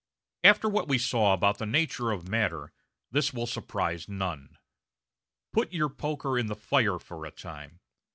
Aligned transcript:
After 0.43 0.67
what 0.67 0.87
we 0.87 0.97
saw 0.97 1.31
about 1.31 1.59
the 1.59 1.67
nature 1.67 2.09
of 2.09 2.27
matter, 2.27 2.73
this 3.11 3.35
will 3.35 3.45
surprise 3.45 4.09
none. 4.09 4.57
Put 5.53 5.73
your 5.73 5.89
poker 5.89 6.39
in 6.39 6.47
the 6.47 6.55
fire 6.55 6.97
for 6.97 7.23
a 7.23 7.29
time. 7.29 7.79